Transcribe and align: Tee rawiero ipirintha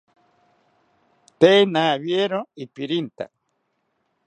Tee 1.39 1.59
rawiero 1.73 2.41
ipirintha 2.63 3.25